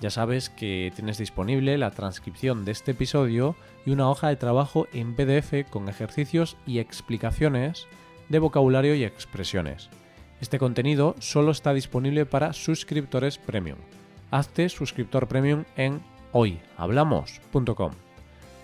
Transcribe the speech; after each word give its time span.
Ya 0.00 0.08
sabes 0.08 0.48
que 0.48 0.92
tienes 0.94 1.18
disponible 1.18 1.76
la 1.76 1.90
transcripción 1.90 2.64
de 2.64 2.72
este 2.72 2.92
episodio 2.92 3.54
y 3.84 3.90
una 3.90 4.08
hoja 4.08 4.28
de 4.28 4.36
trabajo 4.36 4.86
en 4.94 5.14
PDF 5.14 5.68
con 5.68 5.90
ejercicios 5.90 6.56
y 6.66 6.78
explicaciones 6.78 7.86
de 8.30 8.38
vocabulario 8.38 8.94
y 8.94 9.04
expresiones. 9.04 9.90
Este 10.40 10.58
contenido 10.58 11.16
solo 11.18 11.50
está 11.50 11.74
disponible 11.74 12.24
para 12.24 12.54
suscriptores 12.54 13.36
premium. 13.36 13.76
Hazte 14.30 14.70
suscriptor 14.70 15.28
premium 15.28 15.64
en 15.76 16.00
hoyhablamos.com. 16.32 17.92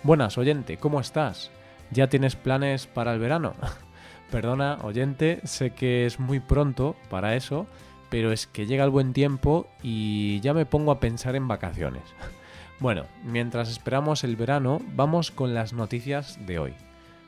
Buenas, 0.01 0.39
oyente, 0.39 0.77
¿cómo 0.77 0.99
estás? 0.99 1.51
¿Ya 1.91 2.07
tienes 2.07 2.35
planes 2.35 2.87
para 2.87 3.13
el 3.13 3.19
verano? 3.19 3.53
Perdona, 4.31 4.79
oyente, 4.81 5.41
sé 5.43 5.69
que 5.69 6.07
es 6.07 6.19
muy 6.19 6.39
pronto 6.39 6.95
para 7.09 7.35
eso, 7.35 7.67
pero 8.09 8.31
es 8.31 8.47
que 8.47 8.65
llega 8.65 8.83
el 8.83 8.89
buen 8.89 9.13
tiempo 9.13 9.67
y 9.83 10.39
ya 10.41 10.53
me 10.53 10.65
pongo 10.65 10.91
a 10.91 10.99
pensar 10.99 11.35
en 11.35 11.47
vacaciones. 11.47 12.03
Bueno, 12.79 13.05
mientras 13.23 13.69
esperamos 13.69 14.23
el 14.23 14.35
verano, 14.35 14.79
vamos 14.95 15.31
con 15.31 15.55
las 15.55 15.73
noticias 15.73 16.37
de 16.45 16.59
hoy. 16.59 16.73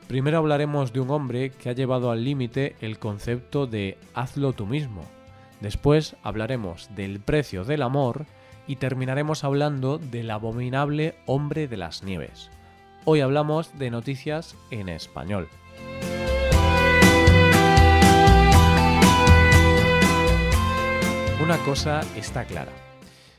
Primero 0.06 0.38
hablaremos 0.38 0.92
de 0.92 1.00
un 1.00 1.10
hombre 1.10 1.50
que 1.50 1.68
ha 1.70 1.72
llevado 1.72 2.12
al 2.12 2.22
límite 2.22 2.76
el 2.80 3.00
concepto 3.00 3.66
de 3.66 3.98
hazlo 4.14 4.52
tú 4.52 4.66
mismo. 4.66 5.02
Después 5.60 6.14
hablaremos 6.22 6.88
del 6.94 7.18
precio 7.18 7.64
del 7.64 7.82
amor 7.82 8.26
y 8.68 8.76
terminaremos 8.76 9.42
hablando 9.42 9.98
del 9.98 10.30
abominable 10.30 11.16
hombre 11.26 11.66
de 11.66 11.76
las 11.76 12.04
nieves. 12.04 12.50
Hoy 13.04 13.20
hablamos 13.20 13.76
de 13.78 13.90
noticias 13.90 14.56
en 14.70 14.88
español. 14.88 15.48
Una 21.50 21.64
cosa 21.64 22.00
está 22.14 22.44
clara, 22.44 22.70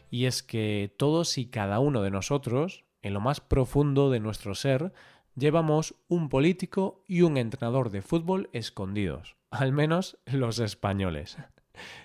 y 0.09 0.25
es 0.25 0.43
que 0.43 0.93
todos 0.97 1.37
y 1.37 1.45
cada 1.45 1.79
uno 1.79 2.01
de 2.01 2.11
nosotros, 2.11 2.83
en 3.01 3.13
lo 3.13 3.21
más 3.21 3.39
profundo 3.39 4.09
de 4.09 4.19
nuestro 4.19 4.53
ser, 4.53 4.91
llevamos 5.37 5.95
un 6.09 6.27
político 6.27 7.05
y 7.07 7.21
un 7.21 7.37
entrenador 7.37 7.89
de 7.89 8.01
fútbol 8.01 8.49
escondidos, 8.51 9.37
al 9.49 9.71
menos 9.71 10.17
los 10.25 10.59
españoles. 10.59 11.37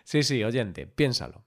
Sí, 0.04 0.22
sí, 0.22 0.44
oyente, 0.44 0.86
piénsalo. 0.86 1.42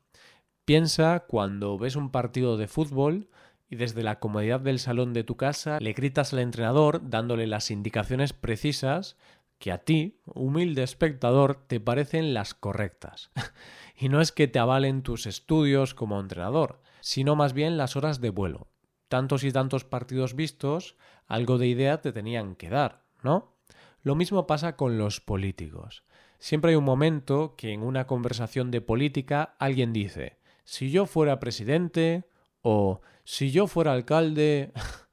Piensa 0.65 1.21
cuando 1.21 1.77
ves 1.77 1.95
un 1.95 2.11
partido 2.11 2.57
de 2.57 2.67
fútbol 2.67 3.29
y 3.69 3.77
desde 3.77 4.03
la 4.03 4.19
comodidad 4.19 4.59
del 4.59 4.79
salón 4.79 5.13
de 5.13 5.23
tu 5.23 5.37
casa 5.37 5.79
le 5.79 5.93
gritas 5.93 6.33
al 6.33 6.39
entrenador 6.39 7.09
dándole 7.09 7.47
las 7.47 7.71
indicaciones 7.71 8.33
precisas 8.33 9.15
que 9.59 9.71
a 9.71 9.79
ti, 9.79 10.21
humilde 10.25 10.83
espectador, 10.83 11.63
te 11.67 11.79
parecen 11.79 12.33
las 12.33 12.53
correctas. 12.53 13.31
y 13.95 14.09
no 14.09 14.21
es 14.21 14.31
que 14.31 14.47
te 14.47 14.59
avalen 14.59 15.03
tus 15.03 15.27
estudios 15.27 15.93
como 15.93 16.19
entrenador, 16.19 16.81
sino 17.01 17.35
más 17.35 17.53
bien 17.53 17.77
las 17.77 17.95
horas 17.95 18.21
de 18.21 18.29
vuelo. 18.29 18.67
Tantos 19.09 19.43
y 19.43 19.51
tantos 19.51 19.83
partidos 19.83 20.35
vistos, 20.35 20.95
algo 21.27 21.57
de 21.57 21.67
idea 21.67 22.01
te 22.01 22.11
tenían 22.11 22.55
que 22.55 22.69
dar, 22.69 23.03
¿no? 23.21 23.55
Lo 24.01 24.15
mismo 24.15 24.47
pasa 24.47 24.75
con 24.75 24.97
los 24.97 25.19
políticos. 25.19 26.03
Siempre 26.39 26.71
hay 26.71 26.77
un 26.77 26.85
momento 26.85 27.55
que 27.57 27.73
en 27.73 27.83
una 27.83 28.07
conversación 28.07 28.71
de 28.71 28.81
política 28.81 29.55
alguien 29.59 29.91
dice 29.91 30.39
si 30.69 30.91
yo 30.91 31.07
fuera 31.07 31.39
presidente 31.39 32.25
o 32.61 33.01
si 33.23 33.51
yo 33.51 33.65
fuera 33.65 33.91
alcalde. 33.91 34.71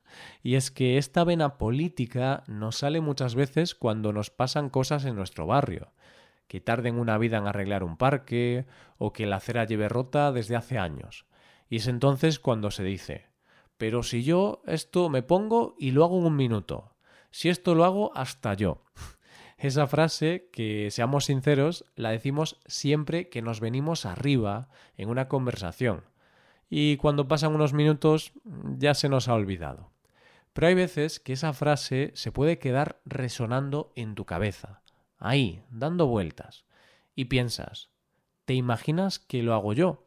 y 0.46 0.54
es 0.54 0.70
que 0.70 0.96
esta 0.96 1.24
vena 1.24 1.58
política 1.58 2.44
nos 2.46 2.76
sale 2.76 3.00
muchas 3.00 3.34
veces 3.34 3.74
cuando 3.74 4.12
nos 4.12 4.30
pasan 4.30 4.70
cosas 4.70 5.04
en 5.04 5.16
nuestro 5.16 5.44
barrio. 5.44 5.90
Que 6.46 6.60
tarden 6.60 7.00
una 7.00 7.18
vida 7.18 7.38
en 7.38 7.48
arreglar 7.48 7.82
un 7.82 7.96
parque 7.96 8.64
o 8.96 9.12
que 9.12 9.26
la 9.26 9.38
acera 9.38 9.64
lleve 9.64 9.88
rota 9.88 10.30
desde 10.30 10.54
hace 10.54 10.78
años. 10.78 11.26
Y 11.68 11.78
es 11.78 11.88
entonces 11.88 12.38
cuando 12.38 12.70
se 12.70 12.84
dice, 12.84 13.26
pero 13.76 14.04
si 14.04 14.22
yo 14.22 14.62
esto 14.66 15.08
me 15.08 15.24
pongo 15.24 15.74
y 15.80 15.90
lo 15.90 16.04
hago 16.04 16.20
en 16.20 16.26
un 16.26 16.36
minuto. 16.36 16.94
Si 17.32 17.48
esto 17.48 17.74
lo 17.74 17.84
hago 17.84 18.12
hasta 18.14 18.54
yo. 18.54 18.84
Esa 19.58 19.88
frase, 19.88 20.48
que 20.52 20.92
seamos 20.92 21.24
sinceros, 21.24 21.86
la 21.96 22.10
decimos 22.10 22.60
siempre 22.66 23.30
que 23.30 23.42
nos 23.42 23.58
venimos 23.58 24.06
arriba 24.06 24.68
en 24.96 25.08
una 25.08 25.26
conversación. 25.26 26.04
Y 26.70 26.98
cuando 26.98 27.26
pasan 27.26 27.52
unos 27.52 27.72
minutos 27.72 28.32
ya 28.78 28.94
se 28.94 29.08
nos 29.08 29.26
ha 29.26 29.34
olvidado. 29.34 29.95
Pero 30.56 30.68
hay 30.68 30.74
veces 30.74 31.20
que 31.20 31.34
esa 31.34 31.52
frase 31.52 32.12
se 32.14 32.32
puede 32.32 32.58
quedar 32.58 32.98
resonando 33.04 33.92
en 33.94 34.14
tu 34.14 34.24
cabeza, 34.24 34.80
ahí, 35.18 35.62
dando 35.68 36.06
vueltas. 36.06 36.64
Y 37.14 37.26
piensas, 37.26 37.90
¿te 38.46 38.54
imaginas 38.54 39.18
que 39.18 39.42
lo 39.42 39.52
hago 39.52 39.74
yo? 39.74 40.06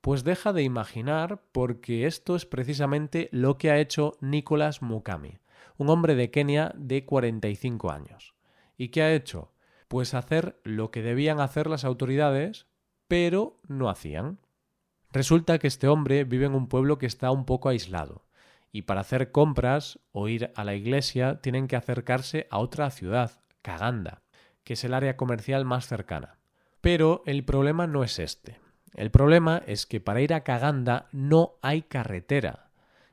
Pues 0.00 0.24
deja 0.24 0.52
de 0.52 0.64
imaginar 0.64 1.44
porque 1.52 2.08
esto 2.08 2.34
es 2.34 2.46
precisamente 2.46 3.28
lo 3.30 3.58
que 3.58 3.70
ha 3.70 3.78
hecho 3.78 4.16
Nicolás 4.20 4.82
Mukami, 4.82 5.38
un 5.78 5.88
hombre 5.88 6.16
de 6.16 6.32
Kenia 6.32 6.72
de 6.74 7.04
45 7.04 7.92
años. 7.92 8.34
¿Y 8.76 8.88
qué 8.88 9.02
ha 9.02 9.14
hecho? 9.14 9.52
Pues 9.86 10.14
hacer 10.14 10.60
lo 10.64 10.90
que 10.90 11.00
debían 11.00 11.38
hacer 11.38 11.68
las 11.68 11.84
autoridades, 11.84 12.66
pero 13.06 13.60
no 13.68 13.88
hacían. 13.88 14.40
Resulta 15.12 15.60
que 15.60 15.68
este 15.68 15.86
hombre 15.86 16.24
vive 16.24 16.46
en 16.46 16.56
un 16.56 16.66
pueblo 16.66 16.98
que 16.98 17.06
está 17.06 17.30
un 17.30 17.44
poco 17.44 17.68
aislado, 17.68 18.24
y 18.72 18.82
para 18.82 19.00
hacer 19.00 19.32
compras 19.32 19.98
o 20.12 20.28
ir 20.28 20.52
a 20.54 20.64
la 20.64 20.74
iglesia 20.74 21.40
tienen 21.40 21.68
que 21.68 21.76
acercarse 21.76 22.46
a 22.50 22.58
otra 22.58 22.90
ciudad, 22.90 23.42
Caganda, 23.62 24.22
que 24.64 24.74
es 24.74 24.84
el 24.84 24.94
área 24.94 25.16
comercial 25.16 25.64
más 25.64 25.86
cercana. 25.86 26.38
Pero 26.80 27.22
el 27.26 27.44
problema 27.44 27.86
no 27.86 28.04
es 28.04 28.18
este. 28.18 28.60
El 28.94 29.10
problema 29.10 29.62
es 29.66 29.86
que 29.86 30.00
para 30.00 30.20
ir 30.20 30.34
a 30.34 30.42
Caganda 30.42 31.08
no 31.12 31.58
hay 31.62 31.82
carretera. 31.82 32.70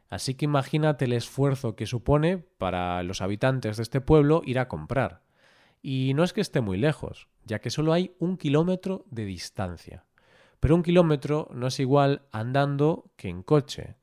Así 0.10 0.36
que 0.36 0.46
imagínate 0.46 1.06
el 1.06 1.14
esfuerzo 1.14 1.76
que 1.76 1.86
supone 1.86 2.38
para 2.38 3.04
los 3.04 3.22
habitantes 3.22 3.78
de 3.78 3.84
este 3.84 4.02
pueblo 4.02 4.42
ir 4.46 4.60
a 4.60 4.68
comprar. 4.68 5.22
Y 5.82 6.14
no 6.16 6.24
es 6.24 6.34
que 6.34 6.42
esté 6.42 6.62
muy 6.62 6.78
lejos, 6.78 7.28
ya 7.44 7.60
que 7.60 7.70
solo 7.70 7.94
hay 7.94 8.16
un 8.20 8.38
kilómetro 8.38 9.06
de 9.12 9.26
distancia. 9.26 10.06
Pero 10.60 10.76
un 10.76 10.84
kilómetro 10.84 11.50
no 11.54 11.68
es 11.68 11.80
igual 11.80 12.24
andando 12.32 13.12
que 13.16 13.30
en 13.30 13.44
coche. 13.44 13.96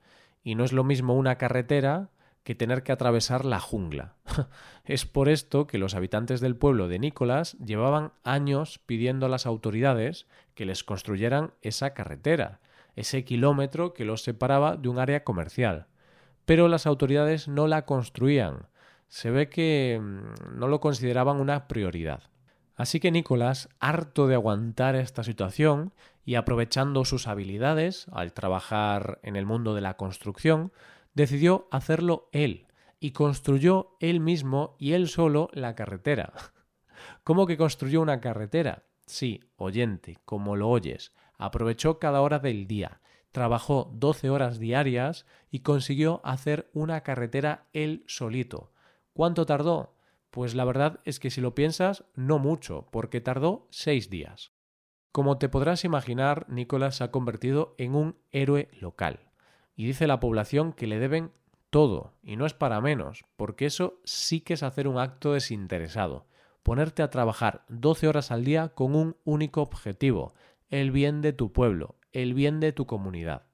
Y 0.44 0.55
no 0.55 0.62
es 0.65 0.72
lo 0.72 0.84
mismo 0.84 1.15
una 1.15 1.37
carretera 1.37 2.10
que 2.44 2.55
tener 2.55 2.82
que 2.82 2.93
atravesar 2.93 3.44
la 3.44 3.59
jungla. 3.59 4.15
es 4.84 5.06
por 5.06 5.28
esto 5.28 5.66
que 5.66 5.78
los 5.78 5.94
habitantes 5.94 6.41
del 6.41 6.55
pueblo 6.55 6.87
de 6.87 6.99
Nicolás 6.99 7.56
llevaban 7.59 8.12
años 8.22 8.78
pidiendo 8.84 9.27
a 9.27 9.31
las 9.31 9.47
autoridades 9.47 10.27
que 10.54 10.66
les 10.66 10.84
construyeran 10.84 11.54
esa 11.62 11.94
carretera, 11.94 12.60
ese 12.94 13.25
kilómetro 13.25 13.94
que 13.94 14.04
los 14.04 14.22
separaba 14.22 14.77
de 14.77 14.91
un 14.91 14.99
área 14.99 15.25
comercial. 15.25 15.87
Pero 16.44 16.69
las 16.69 16.87
autoridades 16.87 17.49
no 17.49 17.66
la 17.66 17.87
construían, 17.87 18.69
se 19.09 19.31
ve 19.31 19.49
que 19.49 19.99
mm, 20.00 20.59
no 20.59 20.69
lo 20.69 20.81
consideraban 20.81 21.41
una 21.41 21.66
prioridad. 21.66 22.25
Así 22.77 23.00
que 23.00 23.10
Nicolás, 23.10 23.69
harto 23.78 24.27
de 24.27 24.34
aguantar 24.34 24.97
esta 24.97 25.22
situación 25.22 25.93
y 26.24 26.36
aprovechando 26.36 27.04
sus 27.04 27.26
habilidades 27.28 28.06
al 28.12 28.32
trabajar 28.32 29.20
en 29.22 29.36
el 29.36 29.46
mundo 29.46 29.74
de 29.74 29.80
la 29.80 29.96
construcción, 29.96 30.72
decidió 31.14 31.68
hacerlo 31.70 32.28
él 32.32 32.66
y 33.00 33.12
construyó 33.12 33.97
él 34.00 34.21
mismo 34.21 34.76
y 34.78 34.92
él 34.92 35.09
solo 35.09 35.48
la 35.53 35.74
carretera. 35.74 36.32
¿Cómo 37.24 37.47
que 37.47 37.56
construyó 37.56 38.00
una 38.00 38.21
carretera? 38.21 38.84
Sí, 39.06 39.41
oyente, 39.56 40.18
como 40.24 40.56
lo 40.56 40.71
oyes, 40.71 41.12
aprovechó 41.36 41.98
cada 41.98 42.22
hora 42.22 42.38
del 42.38 42.66
día, 42.66 43.00
trabajó 43.32 43.91
12 43.94 44.30
horas 44.30 44.59
diarias 44.59 45.27
y 45.50 45.60
consiguió 45.60 46.20
hacer 46.24 46.70
una 46.72 47.03
carretera 47.03 47.68
él 47.72 48.04
solito, 48.06 48.72
¿Cuánto 49.15 49.47
tardó? 49.47 49.94
Pues 50.30 50.56
la 50.56 50.65
verdad 50.65 50.98
es 51.04 51.20
que 51.20 51.30
si 51.30 51.41
lo 51.41 51.54
piensas, 51.54 52.04
no 52.16 52.41
mucho, 52.41 52.88
porque 52.91 53.20
tardó 53.20 53.68
seis 53.70 54.10
días. 54.10 54.50
Como 55.15 55.39
te 55.39 55.49
podrás 55.49 55.84
imaginar, 55.84 56.45
Nicolás 56.49 56.97
se 56.97 57.05
ha 57.05 57.13
convertido 57.13 57.77
en 57.78 57.95
un 57.95 58.16
héroe 58.33 58.69
local. 58.81 59.21
Y 59.77 59.87
dice 59.87 60.09
la 60.09 60.19
población 60.19 60.72
que 60.72 60.89
le 60.89 60.99
deben 60.99 61.31
todo, 61.71 62.15
y 62.25 62.34
no 62.34 62.47
es 62.47 62.53
para 62.53 62.81
menos, 62.81 63.25
porque 63.37 63.66
eso 63.66 64.01
sí 64.03 64.41
que 64.41 64.55
es 64.55 64.65
hacer 64.65 64.89
un 64.89 64.99
acto 64.99 65.34
desinteresado, 65.34 66.27
ponerte 66.65 67.05
a 67.05 67.11
trabajar 67.11 67.65
12 67.69 68.09
horas 68.09 68.33
al 68.33 68.45
día 68.45 68.71
con 68.71 68.97
un 68.97 69.16
único 69.22 69.63
objetivo, 69.63 70.34
el 70.69 70.91
bien 70.91 71.21
de 71.21 71.33
tu 71.33 71.53
pueblo, 71.53 71.95
el 72.11 72.34
bien 72.34 72.59
de 72.59 72.72
tu 72.72 72.87
comunidad. 72.87 73.47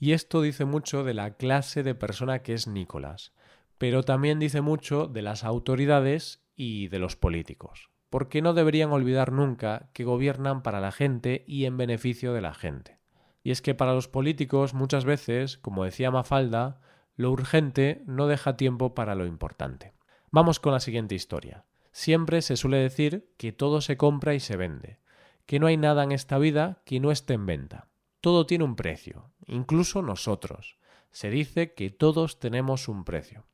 Y 0.00 0.14
esto 0.14 0.42
dice 0.42 0.64
mucho 0.64 1.04
de 1.04 1.14
la 1.14 1.36
clase 1.36 1.84
de 1.84 1.94
persona 1.94 2.40
que 2.40 2.54
es 2.54 2.66
Nicolás, 2.66 3.32
pero 3.78 4.02
también 4.02 4.40
dice 4.40 4.62
mucho 4.62 5.06
de 5.06 5.22
las 5.22 5.44
autoridades 5.44 6.42
y 6.56 6.88
de 6.88 6.98
los 6.98 7.14
políticos, 7.14 7.88
porque 8.14 8.42
no 8.42 8.54
deberían 8.54 8.92
olvidar 8.92 9.32
nunca 9.32 9.88
que 9.92 10.04
gobiernan 10.04 10.62
para 10.62 10.78
la 10.78 10.92
gente 10.92 11.42
y 11.48 11.64
en 11.64 11.76
beneficio 11.76 12.32
de 12.32 12.40
la 12.40 12.54
gente. 12.54 13.00
Y 13.42 13.50
es 13.50 13.60
que 13.60 13.74
para 13.74 13.92
los 13.92 14.06
políticos 14.06 14.72
muchas 14.72 15.04
veces, 15.04 15.58
como 15.58 15.82
decía 15.82 16.12
Mafalda, 16.12 16.80
lo 17.16 17.32
urgente 17.32 18.04
no 18.06 18.28
deja 18.28 18.56
tiempo 18.56 18.94
para 18.94 19.16
lo 19.16 19.26
importante. 19.26 19.94
Vamos 20.30 20.60
con 20.60 20.72
la 20.72 20.78
siguiente 20.78 21.16
historia. 21.16 21.64
Siempre 21.90 22.40
se 22.40 22.56
suele 22.56 22.76
decir 22.76 23.32
que 23.36 23.50
todo 23.50 23.80
se 23.80 23.96
compra 23.96 24.32
y 24.34 24.38
se 24.38 24.56
vende, 24.56 25.00
que 25.44 25.58
no 25.58 25.66
hay 25.66 25.76
nada 25.76 26.04
en 26.04 26.12
esta 26.12 26.38
vida 26.38 26.82
que 26.84 27.00
no 27.00 27.10
esté 27.10 27.34
en 27.34 27.46
venta. 27.46 27.88
Todo 28.20 28.46
tiene 28.46 28.62
un 28.62 28.76
precio, 28.76 29.32
incluso 29.44 30.02
nosotros. 30.02 30.78
Se 31.10 31.30
dice 31.30 31.74
que 31.74 31.90
todos 31.90 32.38
tenemos 32.38 32.86
un 32.86 33.02
precio. 33.02 33.48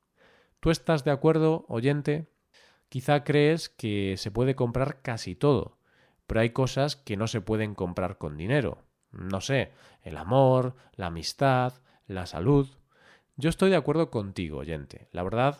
¿Tú 0.60 0.70
estás 0.70 1.02
de 1.02 1.12
acuerdo, 1.12 1.64
oyente? 1.68 2.28
Quizá 2.90 3.22
crees 3.22 3.68
que 3.68 4.16
se 4.18 4.32
puede 4.32 4.56
comprar 4.56 5.00
casi 5.00 5.36
todo, 5.36 5.78
pero 6.26 6.40
hay 6.40 6.50
cosas 6.50 6.96
que 6.96 7.16
no 7.16 7.28
se 7.28 7.40
pueden 7.40 7.76
comprar 7.76 8.18
con 8.18 8.36
dinero. 8.36 8.82
No 9.12 9.40
sé, 9.40 9.70
el 10.02 10.16
amor, 10.16 10.74
la 10.96 11.06
amistad, 11.06 11.74
la 12.08 12.26
salud. 12.26 12.68
Yo 13.36 13.48
estoy 13.48 13.70
de 13.70 13.76
acuerdo 13.76 14.10
contigo, 14.10 14.58
oyente. 14.58 15.06
La 15.12 15.22
verdad, 15.22 15.56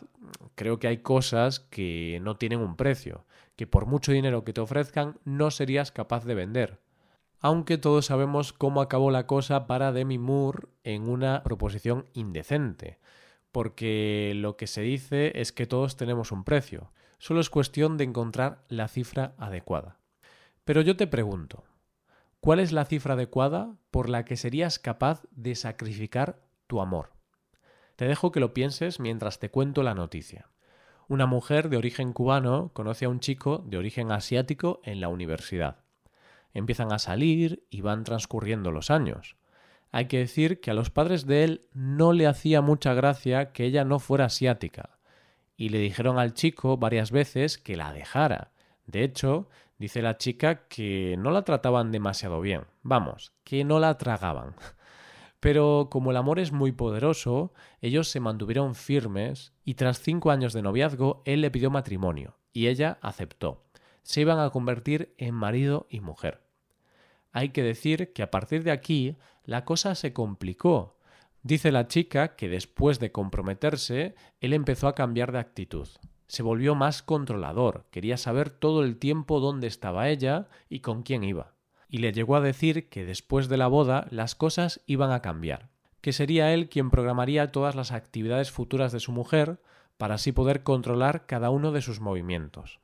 creo 0.55 0.77
que 0.77 0.89
hay 0.89 0.97
cosas 0.97 1.61
que 1.61 2.19
no 2.21 2.35
tienen 2.35 2.59
un 2.59 2.75
precio, 2.75 3.25
que 3.55 3.65
por 3.65 3.85
mucho 3.85 4.11
dinero 4.11 4.43
que 4.43 4.51
te 4.51 4.59
ofrezcan 4.59 5.17
no 5.23 5.51
serías 5.51 5.93
capaz 5.93 6.25
de 6.25 6.35
vender. 6.35 6.81
Aunque 7.39 7.77
todos 7.77 8.07
sabemos 8.07 8.51
cómo 8.51 8.81
acabó 8.81 9.09
la 9.09 9.25
cosa 9.25 9.67
para 9.67 9.93
Demi 9.93 10.17
Moore 10.17 10.67
en 10.83 11.07
una 11.07 11.43
proposición 11.43 12.07
indecente, 12.11 12.99
porque 13.53 14.33
lo 14.35 14.57
que 14.57 14.67
se 14.67 14.81
dice 14.81 15.31
es 15.39 15.53
que 15.53 15.65
todos 15.65 15.95
tenemos 15.95 16.33
un 16.33 16.43
precio, 16.43 16.91
solo 17.21 17.39
es 17.39 17.51
cuestión 17.51 17.97
de 17.97 18.03
encontrar 18.03 18.65
la 18.67 18.87
cifra 18.87 19.35
adecuada. 19.37 19.99
Pero 20.65 20.81
yo 20.81 20.97
te 20.97 21.05
pregunto, 21.05 21.63
¿cuál 22.39 22.59
es 22.59 22.71
la 22.71 22.83
cifra 22.83 23.13
adecuada 23.13 23.75
por 23.91 24.09
la 24.09 24.25
que 24.25 24.35
serías 24.35 24.79
capaz 24.79 25.21
de 25.29 25.53
sacrificar 25.53 26.41
tu 26.65 26.81
amor? 26.81 27.11
Te 27.95 28.05
dejo 28.05 28.31
que 28.31 28.39
lo 28.39 28.55
pienses 28.55 28.99
mientras 28.99 29.37
te 29.37 29.51
cuento 29.51 29.83
la 29.83 29.93
noticia. 29.93 30.49
Una 31.07 31.27
mujer 31.27 31.69
de 31.69 31.77
origen 31.77 32.11
cubano 32.11 32.71
conoce 32.73 33.05
a 33.05 33.09
un 33.09 33.19
chico 33.19 33.63
de 33.67 33.77
origen 33.77 34.11
asiático 34.11 34.81
en 34.83 34.99
la 34.99 35.09
universidad. 35.09 35.83
Empiezan 36.55 36.91
a 36.91 36.97
salir 36.97 37.67
y 37.69 37.81
van 37.81 38.03
transcurriendo 38.03 38.71
los 38.71 38.89
años. 38.89 39.35
Hay 39.91 40.07
que 40.07 40.17
decir 40.17 40.59
que 40.59 40.71
a 40.71 40.73
los 40.73 40.89
padres 40.89 41.27
de 41.27 41.43
él 41.43 41.67
no 41.71 42.13
le 42.13 42.25
hacía 42.25 42.61
mucha 42.61 42.95
gracia 42.95 43.51
que 43.51 43.65
ella 43.65 43.85
no 43.85 43.99
fuera 43.99 44.25
asiática, 44.25 44.97
y 45.57 45.69
le 45.69 45.79
dijeron 45.79 46.17
al 46.17 46.33
chico 46.33 46.77
varias 46.77 47.11
veces 47.11 47.57
que 47.57 47.75
la 47.75 47.93
dejara. 47.93 48.51
De 48.85 49.03
hecho, 49.03 49.49
dice 49.77 50.01
la 50.01 50.17
chica 50.17 50.67
que 50.67 51.15
no 51.17 51.31
la 51.31 51.43
trataban 51.43 51.91
demasiado 51.91 52.41
bien. 52.41 52.65
Vamos, 52.83 53.33
que 53.43 53.63
no 53.63 53.79
la 53.79 53.97
tragaban. 53.97 54.55
Pero 55.39 55.87
como 55.89 56.11
el 56.11 56.17
amor 56.17 56.39
es 56.39 56.51
muy 56.51 56.71
poderoso, 56.71 57.51
ellos 57.81 58.07
se 58.07 58.19
mantuvieron 58.19 58.75
firmes 58.75 59.53
y 59.65 59.73
tras 59.73 59.99
cinco 59.99 60.29
años 60.29 60.53
de 60.53 60.61
noviazgo 60.61 61.23
él 61.25 61.41
le 61.41 61.49
pidió 61.49 61.71
matrimonio 61.71 62.37
y 62.53 62.67
ella 62.67 62.99
aceptó. 63.01 63.63
Se 64.03 64.21
iban 64.21 64.39
a 64.39 64.49
convertir 64.51 65.15
en 65.17 65.33
marido 65.33 65.87
y 65.89 65.99
mujer. 65.99 66.43
Hay 67.31 67.49
que 67.49 67.63
decir 67.63 68.13
que 68.13 68.23
a 68.23 68.29
partir 68.29 68.63
de 68.63 68.71
aquí 68.71 69.17
la 69.43 69.65
cosa 69.65 69.95
se 69.95 70.13
complicó. 70.13 70.97
Dice 71.43 71.71
la 71.71 71.87
chica 71.87 72.35
que 72.35 72.49
después 72.49 72.99
de 72.99 73.11
comprometerse, 73.11 74.15
él 74.39 74.53
empezó 74.53 74.87
a 74.87 74.95
cambiar 74.95 75.31
de 75.31 75.39
actitud. 75.39 75.87
Se 76.27 76.43
volvió 76.43 76.75
más 76.75 77.01
controlador, 77.01 77.87
quería 77.91 78.17
saber 78.17 78.49
todo 78.49 78.83
el 78.83 78.97
tiempo 78.97 79.39
dónde 79.39 79.67
estaba 79.67 80.09
ella 80.09 80.47
y 80.69 80.79
con 80.79 81.03
quién 81.03 81.23
iba 81.23 81.53
y 81.91 81.97
le 81.97 82.13
llegó 82.13 82.37
a 82.37 82.41
decir 82.41 82.87
que 82.87 83.05
después 83.05 83.49
de 83.49 83.57
la 83.57 83.67
boda 83.67 84.07
las 84.09 84.33
cosas 84.33 84.81
iban 84.87 85.11
a 85.11 85.21
cambiar, 85.21 85.69
que 85.99 86.13
sería 86.13 86.53
él 86.53 86.69
quien 86.69 86.89
programaría 86.89 87.51
todas 87.51 87.75
las 87.75 87.91
actividades 87.91 88.49
futuras 88.49 88.93
de 88.93 89.01
su 89.01 89.11
mujer 89.11 89.59
para 89.97 90.15
así 90.15 90.31
poder 90.31 90.63
controlar 90.63 91.25
cada 91.25 91.49
uno 91.49 91.73
de 91.73 91.81
sus 91.81 91.99
movimientos. 91.99 92.79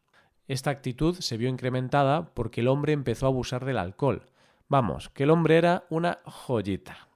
Esta 0.49 0.71
actitud 0.71 1.15
se 1.15 1.37
vio 1.37 1.47
incrementada 1.47 2.33
porque 2.33 2.59
el 2.59 2.67
hombre 2.67 2.91
empezó 2.91 3.25
a 3.25 3.29
abusar 3.29 3.63
del 3.63 3.77
alcohol. 3.77 4.27
Vamos, 4.67 5.09
que 5.09 5.23
el 5.23 5.29
hombre 5.29 5.57
era 5.57 5.85
una 5.89 6.19
joyita. 6.25 7.07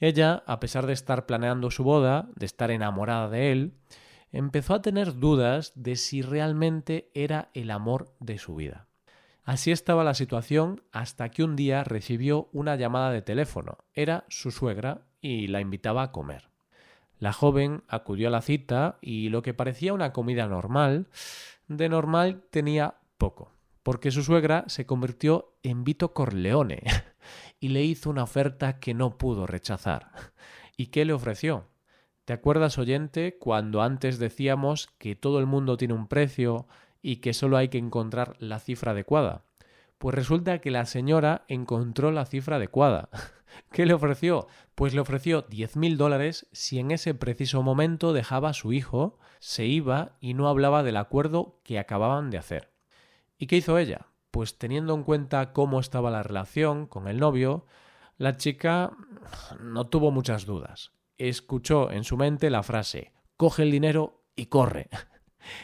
Ella, 0.00 0.42
a 0.46 0.60
pesar 0.60 0.86
de 0.86 0.92
estar 0.92 1.26
planeando 1.26 1.70
su 1.70 1.84
boda, 1.84 2.28
de 2.36 2.46
estar 2.46 2.70
enamorada 2.70 3.28
de 3.28 3.52
él, 3.52 3.72
empezó 4.32 4.74
a 4.74 4.82
tener 4.82 5.16
dudas 5.16 5.72
de 5.74 5.96
si 5.96 6.22
realmente 6.22 7.10
era 7.14 7.50
el 7.54 7.70
amor 7.70 8.14
de 8.20 8.38
su 8.38 8.54
vida. 8.54 8.86
Así 9.44 9.72
estaba 9.72 10.04
la 10.04 10.14
situación 10.14 10.82
hasta 10.92 11.30
que 11.30 11.42
un 11.42 11.56
día 11.56 11.82
recibió 11.82 12.48
una 12.52 12.76
llamada 12.76 13.10
de 13.10 13.22
teléfono. 13.22 13.78
Era 13.94 14.24
su 14.28 14.50
suegra 14.50 15.06
y 15.22 15.46
la 15.46 15.60
invitaba 15.60 16.02
a 16.02 16.12
comer. 16.12 16.50
La 17.18 17.32
joven 17.32 17.82
acudió 17.88 18.28
a 18.28 18.30
la 18.30 18.42
cita 18.42 18.98
y 19.00 19.30
lo 19.30 19.42
que 19.42 19.54
parecía 19.54 19.94
una 19.94 20.12
comida 20.12 20.46
normal, 20.46 21.08
de 21.66 21.88
normal 21.88 22.42
tenía 22.50 22.96
poco, 23.16 23.52
porque 23.82 24.10
su 24.10 24.22
suegra 24.22 24.64
se 24.68 24.86
convirtió 24.86 25.54
en 25.62 25.82
Vito 25.82 26.12
Corleone 26.12 26.82
y 27.60 27.68
le 27.68 27.84
hizo 27.84 28.10
una 28.10 28.24
oferta 28.24 28.78
que 28.78 28.94
no 28.94 29.18
pudo 29.18 29.46
rechazar. 29.46 30.10
¿Y 30.76 30.86
qué 30.86 31.04
le 31.04 31.12
ofreció? 31.12 31.66
¿Te 32.24 32.32
acuerdas, 32.32 32.78
oyente, 32.78 33.38
cuando 33.38 33.82
antes 33.82 34.18
decíamos 34.18 34.88
que 34.98 35.16
todo 35.16 35.38
el 35.38 35.46
mundo 35.46 35.76
tiene 35.76 35.94
un 35.94 36.08
precio 36.08 36.66
y 37.02 37.16
que 37.16 37.32
solo 37.32 37.56
hay 37.56 37.68
que 37.68 37.78
encontrar 37.78 38.36
la 38.38 38.58
cifra 38.58 38.92
adecuada. 38.92 39.44
Pues 39.98 40.14
resulta 40.14 40.60
que 40.60 40.70
la 40.70 40.86
señora 40.86 41.44
encontró 41.48 42.12
la 42.12 42.24
cifra 42.24 42.56
adecuada. 42.56 43.08
¿Qué 43.72 43.86
le 43.86 43.94
ofreció? 43.94 44.46
Pues 44.74 44.94
le 44.94 45.00
ofreció 45.00 45.42
diez 45.42 45.76
mil 45.76 45.96
dólares 45.96 46.46
si 46.52 46.78
en 46.78 46.90
ese 46.90 47.14
preciso 47.14 47.62
momento 47.62 48.12
dejaba 48.12 48.50
a 48.50 48.54
su 48.54 48.72
hijo, 48.72 49.18
se 49.40 49.66
iba 49.66 50.16
y 50.20 50.34
no 50.34 50.48
hablaba 50.48 50.82
del 50.82 50.96
acuerdo 50.96 51.60
que 51.64 51.78
acababan 51.78 52.30
de 52.30 52.38
hacer. 52.38 52.70
¿Y 53.38 53.46
qué 53.46 53.56
hizo 53.56 53.78
ella? 53.78 54.06
Pues 54.30 54.58
teniendo 54.58 54.94
en 54.94 55.04
cuenta 55.04 55.52
cómo 55.52 55.80
estaba 55.80 56.10
la 56.10 56.22
relación 56.22 56.86
con 56.86 57.08
el 57.08 57.18
novio, 57.18 57.66
la 58.16 58.36
chica 58.36 58.92
no 59.60 59.86
tuvo 59.86 60.10
muchas 60.10 60.46
dudas. 60.46 60.92
Escuchó 61.16 61.90
en 61.90 62.04
su 62.04 62.16
mente 62.16 62.50
la 62.50 62.62
frase 62.62 63.12
coge 63.38 63.62
el 63.62 63.70
dinero 63.70 64.24
y 64.36 64.46
corre. 64.46 64.90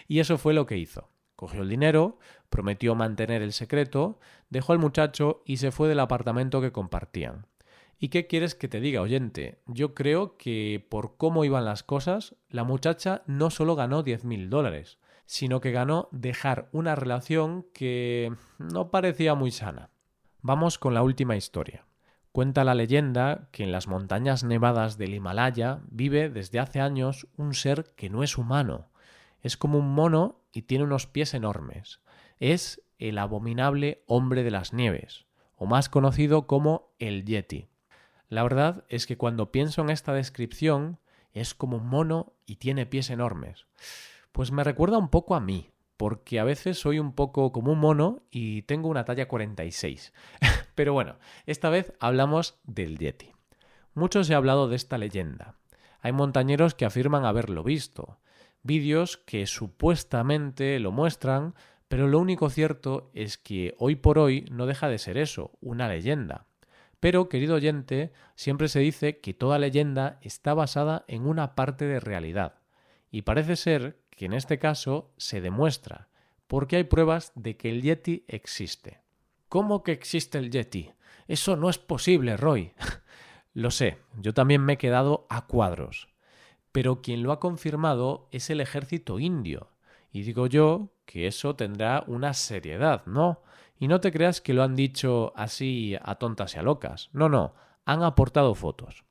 Y 0.09 0.21
eso 0.21 0.38
fue 0.38 0.54
lo 0.54 0.64
que 0.64 0.78
hizo. 0.78 1.11
Cogió 1.37 1.61
el 1.61 1.68
dinero, 1.68 2.18
prometió 2.49 2.94
mantener 2.94 3.42
el 3.42 3.52
secreto, 3.52 4.18
dejó 4.49 4.73
al 4.73 4.78
muchacho 4.78 5.42
y 5.44 5.59
se 5.59 5.73
fue 5.73 5.88
del 5.88 6.00
apartamento 6.00 6.62
que 6.62 6.73
compartían. 6.73 7.49
¿Y 7.99 8.09
qué 8.09 8.26
quieres 8.26 8.54
que 8.54 8.68
te 8.68 8.80
diga, 8.80 9.02
oyente? 9.02 9.61
Yo 9.66 9.92
creo 9.92 10.38
que 10.38 10.87
por 10.88 11.18
cómo 11.18 11.44
iban 11.44 11.66
las 11.66 11.83
cosas, 11.83 12.35
la 12.49 12.64
muchacha 12.64 13.25
no 13.26 13.50
solo 13.50 13.76
ganó 13.76 14.02
diez 14.02 14.25
mil 14.25 14.49
dólares, 14.49 14.97
sino 15.26 15.61
que 15.61 15.73
ganó 15.73 16.09
dejar 16.12 16.69
una 16.73 16.95
relación 16.95 17.66
que 17.73 18.33
no 18.59 18.90
parecía 18.90 19.35
muy 19.35 19.50
sana. 19.50 19.90
Vamos 20.40 20.78
con 20.78 20.95
la 20.95 21.02
última 21.02 21.37
historia. 21.37 21.87
Cuenta 22.33 22.64
la 22.64 22.75
leyenda 22.75 23.49
que 23.52 23.62
en 23.62 23.73
las 23.73 23.87
montañas 23.87 24.43
nevadas 24.45 24.99
del 24.99 25.14
Himalaya 25.14 25.81
vive 25.88 26.28
desde 26.28 26.59
hace 26.59 26.81
años 26.81 27.28
un 27.37 27.54
ser 27.54 27.95
que 27.97 28.11
no 28.11 28.23
es 28.23 28.37
humano. 28.37 28.90
Es 29.40 29.57
como 29.57 29.78
un 29.78 29.95
mono 29.95 30.40
y 30.52 30.62
tiene 30.62 30.85
unos 30.85 31.07
pies 31.07 31.33
enormes. 31.33 32.00
Es 32.40 32.83
el 32.99 33.19
abominable 33.19 34.02
hombre 34.07 34.43
de 34.43 34.50
las 34.50 34.73
nieves, 34.73 35.26
o 35.57 35.66
más 35.66 35.88
conocido 35.88 36.47
como 36.47 36.93
el 36.99 37.25
Yeti. 37.25 37.69
La 38.28 38.43
verdad 38.43 38.85
es 38.88 39.07
que 39.07 39.16
cuando 39.16 39.52
pienso 39.52 39.83
en 39.83 39.90
esta 39.90 40.12
descripción, 40.12 40.99
es 41.33 41.54
como 41.54 41.76
un 41.76 41.87
mono 41.87 42.33
y 42.47 42.57
tiene 42.57 42.87
pies 42.87 43.11
enormes. 43.11 43.66
Pues 44.35 44.50
me 44.50 44.64
recuerda 44.64 44.99
un 44.99 45.11
poco 45.11 45.37
a 45.37 45.41
mí, 45.41 45.71
porque 45.97 46.41
a 46.41 46.45
veces 46.45 46.76
soy 46.76 46.99
un 46.99 47.12
poco 47.12 47.53
como 47.53 47.71
un 47.71 47.79
mono 47.79 48.25
y 48.33 48.62
tengo 48.62 48.88
una 48.88 49.05
talla 49.05 49.29
46. 49.29 50.12
Pero 50.75 50.93
bueno, 50.93 51.21
esta 51.47 51.71
vez 51.71 51.93
hablamos 52.00 52.59
del 52.64 52.99
Yeti. 52.99 53.31
Mucho 53.95 54.25
se 54.25 54.35
ha 54.35 54.38
hablado 54.38 54.67
de 54.67 54.75
esta 54.75 54.99
leyenda. 54.99 55.55
Hay 56.00 56.11
montañeros 56.11 56.75
que 56.75 56.85
afirman 56.85 57.25
haberlo 57.25 57.62
visto, 57.62 58.19
vídeos 58.64 59.19
que 59.19 59.47
supuestamente 59.47 60.81
lo 60.81 60.91
muestran, 60.91 61.55
pero 61.87 62.09
lo 62.09 62.19
único 62.19 62.50
cierto 62.50 63.12
es 63.14 63.38
que 63.38 63.76
hoy 63.79 63.95
por 63.95 64.19
hoy 64.19 64.49
no 64.50 64.67
deja 64.67 64.88
de 64.88 64.99
ser 64.99 65.17
eso, 65.17 65.53
una 65.61 65.87
leyenda. 65.87 66.49
Pero, 66.99 67.29
querido 67.29 67.55
oyente, 67.55 68.12
siempre 68.35 68.67
se 68.67 68.81
dice 68.81 69.21
que 69.21 69.33
toda 69.33 69.61
leyenda 69.61 70.19
está 70.23 70.55
basada 70.55 71.05
en 71.07 71.25
una 71.25 71.55
parte 71.55 71.85
de 71.85 72.00
realidad. 72.00 72.63
Y 73.14 73.23
parece 73.23 73.54
ser 73.54 74.02
que 74.11 74.25
en 74.25 74.33
este 74.33 74.59
caso 74.59 75.12
se 75.18 75.40
demuestra, 75.40 76.09
porque 76.49 76.75
hay 76.75 76.83
pruebas 76.83 77.30
de 77.37 77.56
que 77.56 77.71
el 77.71 77.80
Yeti 77.80 78.25
existe. 78.26 79.02
¿Cómo 79.49 79.85
que 79.85 79.92
existe 79.92 80.37
el 80.37 80.50
Yeti? 80.50 80.90
Eso 81.28 81.54
no 81.54 81.71
es 81.71 81.78
posible, 81.78 82.37
Roy. 82.37 82.73
Lo 83.52 83.71
sé, 83.71 83.99
yo 84.18 84.35
también 84.35 84.62
me 84.62 84.73
he 84.73 84.78
quedado 84.78 85.28
a 85.30 85.47
cuadros. 85.47 86.09
Pero 86.73 87.02
quien 87.02 87.23
lo 87.23 87.30
ha 87.30 87.38
confirmado 87.38 88.28
es 88.33 88.50
el 88.50 88.61
ejército 88.61 89.21
indio. 89.21 89.68
Y 90.11 90.23
digo 90.23 90.49
yo 90.49 90.90
que 91.06 91.28
eso 91.28 91.54
tendrá 91.54 92.02
una 92.09 92.35
seriedad, 92.35 93.06
¿no? 93.06 93.42
Y 93.78 93.87
no 93.87 94.00
te 94.00 94.11
creas 94.11 94.40
que 94.40 94.54
lo 94.54 94.64
han 94.64 94.75
dicho 94.75 95.33
así 95.37 95.97
a 96.02 96.16
tontas 96.16 96.56
y 96.56 96.59
a 96.59 96.62
locas. 96.62 97.11
No, 97.12 97.28
no, 97.28 97.54
han 97.85 98.02
aportado 98.02 98.56
fotos. 98.56 99.04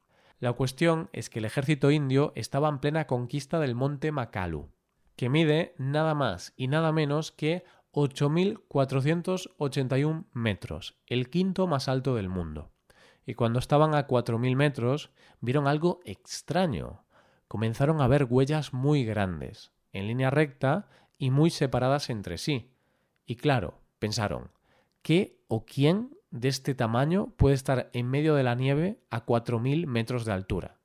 La 0.44 0.52
cuestión 0.52 1.08
es 1.14 1.30
que 1.30 1.40
el 1.40 1.46
ejército 1.46 1.90
indio 1.90 2.34
estaba 2.36 2.68
en 2.68 2.80
plena 2.80 3.08
conquista 3.08 3.62
del 3.62 3.76
monte 3.76 4.12
Makalu, 4.12 4.68
que 5.16 5.30
mide 5.30 5.74
nada 5.78 6.16
más 6.16 6.52
y 6.58 6.68
nada 6.68 6.92
menos 6.92 7.32
que 7.32 7.64
8.481 7.94 10.26
metros, 10.34 10.98
el 11.08 11.30
quinto 11.30 11.66
más 11.66 11.88
alto 11.88 12.16
del 12.16 12.28
mundo 12.28 12.74
y 13.26 13.36
cuando 13.36 13.60
estaban 13.60 13.96
a 13.96 14.06
4.000 14.06 14.58
metros 14.58 15.12
vieron 15.40 15.66
algo 15.66 16.02
extraño. 16.04 17.06
Comenzaron 17.48 18.02
a 18.02 18.08
ver 18.08 18.28
huellas 18.30 18.74
muy 18.74 19.06
grandes, 19.06 19.72
en 19.94 20.08
línea 20.08 20.30
recta 20.30 20.90
y 21.18 21.32
muy 21.32 21.52
separadas 21.52 22.10
entre 22.10 22.38
sí. 22.38 22.70
Y 23.26 23.38
claro, 23.38 23.80
pensaron, 24.00 24.52
¿qué 25.04 25.40
o 25.48 25.66
quién 25.66 26.18
de 26.34 26.50
este 26.50 26.76
tamaño 26.76 27.34
puede 27.38 27.56
estar 27.56 27.90
en 27.94 28.10
medio 28.10 28.36
de 28.36 28.44
la 28.44 28.56
nieve 28.56 29.00
a 29.10 29.26
4.000 29.26 29.88
metros 29.88 30.26
de 30.26 30.34
altura? 30.34 30.82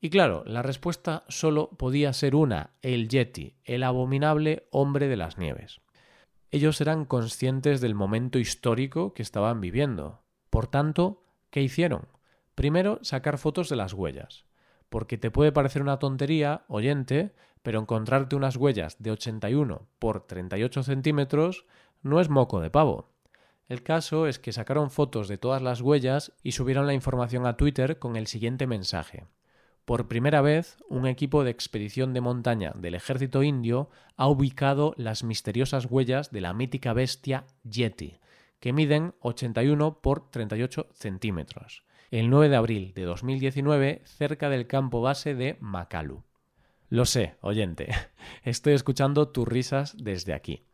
Y 0.00 0.10
claro, 0.10 0.42
la 0.46 0.62
respuesta 0.62 1.24
solo 1.28 1.70
podía 1.70 2.12
ser 2.12 2.34
una, 2.34 2.70
el 2.82 3.08
Yeti, 3.08 3.56
el 3.62 3.84
abominable 3.84 4.66
hombre 4.72 5.06
de 5.06 5.16
las 5.16 5.38
nieves. 5.38 5.80
Ellos 6.50 6.80
eran 6.80 7.04
conscientes 7.04 7.80
del 7.80 7.94
momento 7.94 8.38
histórico 8.38 9.14
que 9.14 9.22
estaban 9.22 9.60
viviendo. 9.60 10.24
Por 10.50 10.66
tanto, 10.66 11.24
¿Qué 11.54 11.62
hicieron? 11.62 12.08
Primero, 12.56 12.98
sacar 13.02 13.38
fotos 13.38 13.68
de 13.68 13.76
las 13.76 13.92
huellas. 13.92 14.44
Porque 14.88 15.18
te 15.18 15.30
puede 15.30 15.52
parecer 15.52 15.82
una 15.82 16.00
tontería, 16.00 16.64
oyente, 16.66 17.32
pero 17.62 17.78
encontrarte 17.78 18.34
unas 18.34 18.56
huellas 18.56 18.96
de 19.00 19.12
81 19.12 19.86
por 20.00 20.26
38 20.26 20.82
centímetros 20.82 21.64
no 22.02 22.20
es 22.20 22.28
moco 22.28 22.60
de 22.60 22.70
pavo. 22.70 23.13
El 23.68 23.82
caso 23.82 24.26
es 24.26 24.38
que 24.38 24.52
sacaron 24.52 24.90
fotos 24.90 25.26
de 25.26 25.38
todas 25.38 25.62
las 25.62 25.80
huellas 25.80 26.32
y 26.42 26.52
subieron 26.52 26.86
la 26.86 26.94
información 26.94 27.46
a 27.46 27.56
Twitter 27.56 27.98
con 27.98 28.16
el 28.16 28.26
siguiente 28.26 28.66
mensaje. 28.66 29.24
Por 29.84 30.08
primera 30.08 30.40
vez, 30.40 30.78
un 30.88 31.06
equipo 31.06 31.44
de 31.44 31.50
expedición 31.50 32.14
de 32.14 32.20
montaña 32.20 32.72
del 32.74 32.94
ejército 32.94 33.42
indio 33.42 33.90
ha 34.16 34.28
ubicado 34.28 34.94
las 34.96 35.24
misteriosas 35.24 35.86
huellas 35.86 36.30
de 36.30 36.40
la 36.40 36.54
mítica 36.54 36.92
bestia 36.92 37.44
Yeti, 37.64 38.18
que 38.60 38.72
miden 38.72 39.14
81 39.20 40.00
por 40.00 40.30
38 40.30 40.88
centímetros, 40.92 41.84
el 42.10 42.30
9 42.30 42.48
de 42.48 42.56
abril 42.56 42.92
de 42.94 43.02
2019 43.02 44.02
cerca 44.04 44.48
del 44.48 44.66
campo 44.66 45.02
base 45.02 45.34
de 45.34 45.58
Makalu. 45.60 46.22
Lo 46.88 47.04
sé, 47.04 47.36
oyente, 47.42 47.90
estoy 48.42 48.72
escuchando 48.72 49.28
tus 49.28 49.46
risas 49.46 49.96
desde 49.98 50.32
aquí, 50.32 50.64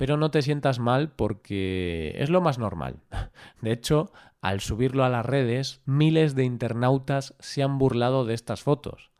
pero 0.00 0.16
no 0.16 0.30
te 0.30 0.40
sientas 0.40 0.78
mal 0.78 1.10
porque 1.10 2.14
es 2.16 2.30
lo 2.30 2.40
más 2.40 2.58
normal. 2.58 3.02
De 3.60 3.70
hecho, 3.70 4.10
al 4.40 4.60
subirlo 4.60 5.04
a 5.04 5.10
las 5.10 5.26
redes, 5.26 5.82
miles 5.84 6.34
de 6.34 6.44
internautas 6.44 7.34
se 7.38 7.62
han 7.62 7.76
burlado 7.76 8.24
de 8.24 8.32
estas 8.32 8.62
fotos. 8.62 9.10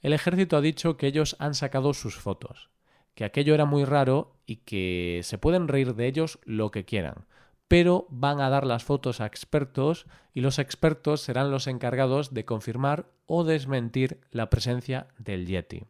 El 0.00 0.14
ejército 0.14 0.56
ha 0.56 0.62
dicho 0.62 0.96
que 0.96 1.06
ellos 1.06 1.36
han 1.38 1.54
sacado 1.54 1.92
sus 1.92 2.16
fotos, 2.16 2.70
que 3.14 3.26
aquello 3.26 3.52
era 3.52 3.66
muy 3.66 3.84
raro 3.84 4.32
y 4.46 4.56
que 4.56 5.20
se 5.22 5.36
pueden 5.36 5.68
reír 5.68 5.94
de 5.94 6.06
ellos 6.06 6.38
lo 6.46 6.70
que 6.70 6.86
quieran, 6.86 7.26
pero 7.68 8.06
van 8.08 8.40
a 8.40 8.48
dar 8.48 8.66
las 8.66 8.84
fotos 8.84 9.20
a 9.20 9.26
expertos 9.26 10.06
y 10.32 10.40
los 10.40 10.58
expertos 10.58 11.20
serán 11.20 11.50
los 11.50 11.66
encargados 11.66 12.32
de 12.32 12.46
confirmar 12.46 13.10
o 13.26 13.44
desmentir 13.44 14.22
la 14.30 14.48
presencia 14.48 15.08
del 15.18 15.44
Yeti. 15.46 15.84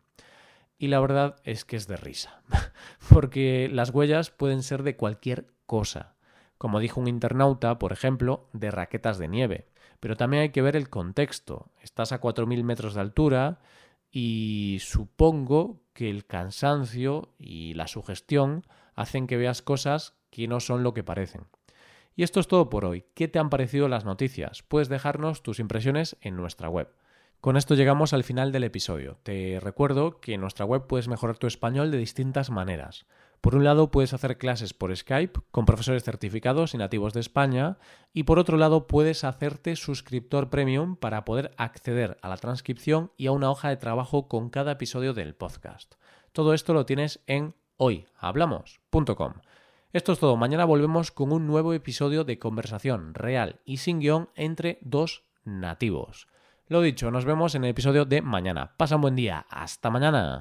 Y 0.78 0.88
la 0.88 1.00
verdad 1.00 1.36
es 1.44 1.64
que 1.64 1.76
es 1.76 1.86
de 1.86 1.96
risa, 1.96 2.42
porque 3.08 3.68
las 3.72 3.90
huellas 3.90 4.30
pueden 4.30 4.62
ser 4.62 4.82
de 4.82 4.96
cualquier 4.96 5.46
cosa, 5.64 6.16
como 6.58 6.80
dijo 6.80 7.00
un 7.00 7.08
internauta, 7.08 7.78
por 7.78 7.92
ejemplo, 7.92 8.48
de 8.52 8.70
raquetas 8.70 9.18
de 9.18 9.28
nieve. 9.28 9.68
Pero 10.00 10.16
también 10.16 10.42
hay 10.42 10.50
que 10.50 10.62
ver 10.62 10.76
el 10.76 10.90
contexto. 10.90 11.70
Estás 11.80 12.12
a 12.12 12.20
4.000 12.20 12.62
metros 12.62 12.94
de 12.94 13.00
altura 13.00 13.60
y 14.10 14.78
supongo 14.80 15.80
que 15.92 16.10
el 16.10 16.26
cansancio 16.26 17.34
y 17.38 17.74
la 17.74 17.86
sugestión 17.86 18.66
hacen 18.94 19.26
que 19.26 19.36
veas 19.36 19.62
cosas 19.62 20.14
que 20.30 20.48
no 20.48 20.60
son 20.60 20.82
lo 20.82 20.92
que 20.92 21.04
parecen. 21.04 21.46
Y 22.14 22.22
esto 22.22 22.40
es 22.40 22.48
todo 22.48 22.70
por 22.70 22.84
hoy. 22.84 23.04
¿Qué 23.14 23.28
te 23.28 23.38
han 23.38 23.50
parecido 23.50 23.88
las 23.88 24.04
noticias? 24.04 24.62
Puedes 24.62 24.88
dejarnos 24.88 25.42
tus 25.42 25.58
impresiones 25.58 26.16
en 26.20 26.36
nuestra 26.36 26.68
web. 26.68 26.90
Con 27.46 27.56
esto 27.56 27.76
llegamos 27.76 28.12
al 28.12 28.24
final 28.24 28.50
del 28.50 28.64
episodio. 28.64 29.18
Te 29.22 29.60
recuerdo 29.60 30.18
que 30.18 30.34
en 30.34 30.40
nuestra 30.40 30.64
web 30.64 30.88
puedes 30.88 31.06
mejorar 31.06 31.38
tu 31.38 31.46
español 31.46 31.92
de 31.92 31.98
distintas 31.98 32.50
maneras. 32.50 33.06
Por 33.40 33.54
un 33.54 33.62
lado, 33.62 33.92
puedes 33.92 34.12
hacer 34.12 34.36
clases 34.36 34.74
por 34.74 34.96
Skype 34.96 35.38
con 35.52 35.64
profesores 35.64 36.02
certificados 36.02 36.74
y 36.74 36.78
nativos 36.78 37.12
de 37.12 37.20
España, 37.20 37.78
y 38.12 38.24
por 38.24 38.40
otro 38.40 38.56
lado, 38.56 38.88
puedes 38.88 39.22
hacerte 39.22 39.76
suscriptor 39.76 40.50
premium 40.50 40.96
para 40.96 41.24
poder 41.24 41.52
acceder 41.56 42.18
a 42.20 42.28
la 42.28 42.36
transcripción 42.36 43.12
y 43.16 43.28
a 43.28 43.30
una 43.30 43.48
hoja 43.48 43.68
de 43.68 43.76
trabajo 43.76 44.26
con 44.26 44.50
cada 44.50 44.72
episodio 44.72 45.14
del 45.14 45.36
podcast. 45.36 45.94
Todo 46.32 46.52
esto 46.52 46.74
lo 46.74 46.84
tienes 46.84 47.22
en 47.28 47.54
hoyhablamos.com. 47.76 49.34
Esto 49.92 50.12
es 50.12 50.18
todo. 50.18 50.36
Mañana 50.36 50.64
volvemos 50.64 51.12
con 51.12 51.30
un 51.30 51.46
nuevo 51.46 51.74
episodio 51.74 52.24
de 52.24 52.40
conversación 52.40 53.14
real 53.14 53.60
y 53.64 53.76
sin 53.76 54.00
guion 54.00 54.30
entre 54.34 54.78
dos 54.80 55.22
nativos. 55.44 56.26
Lo 56.68 56.80
dicho, 56.80 57.12
nos 57.12 57.24
vemos 57.24 57.54
en 57.54 57.62
el 57.62 57.70
episodio 57.70 58.04
de 58.04 58.22
mañana. 58.22 58.72
Pasa 58.76 58.96
un 58.96 59.02
buen 59.02 59.14
día. 59.14 59.46
Hasta 59.50 59.88
mañana. 59.88 60.40